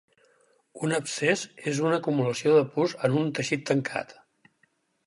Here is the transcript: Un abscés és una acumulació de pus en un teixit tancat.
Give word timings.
Un 0.87 0.95
abscés 0.99 1.43
és 1.73 1.83
una 1.85 1.99
acumulació 2.01 2.57
de 2.57 2.65
pus 2.79 2.97
en 3.09 3.21
un 3.23 3.31
teixit 3.41 3.67
tancat. 3.73 4.21